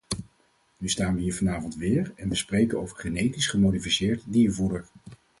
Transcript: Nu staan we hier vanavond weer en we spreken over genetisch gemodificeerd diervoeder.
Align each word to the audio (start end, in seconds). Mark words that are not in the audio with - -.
Nu 0.77 0.89
staan 0.89 1.15
we 1.15 1.21
hier 1.21 1.33
vanavond 1.33 1.75
weer 1.75 2.11
en 2.15 2.29
we 2.29 2.35
spreken 2.35 2.79
over 2.81 2.97
genetisch 2.97 3.47
gemodificeerd 3.47 4.21
diervoeder. 4.25 4.85